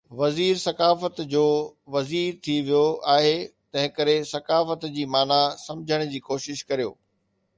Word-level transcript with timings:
وزير 0.21 0.55
ثقافت 0.67 1.17
جو 1.33 1.45
وزير 1.95 2.31
ٿي 2.45 2.55
ويو 2.69 2.85
آهي، 3.15 3.35
تنهنڪري 3.71 4.17
ثقافت 4.33 4.81
جي 4.95 5.05
معنيٰ 5.17 5.43
سمجهڻ 5.65 6.01
جي 6.15 6.23
ڪوشش 6.31 6.65
ڪريو. 6.73 6.91